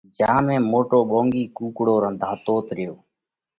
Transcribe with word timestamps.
جيا 0.17 0.35
۾ 0.47 0.55
موٽو 0.71 0.97
ٻونڳي 1.11 1.43
ڪُوڪڙو 1.57 1.95
رنڌاتوت 2.03 2.67
ريو۔ 2.77 2.93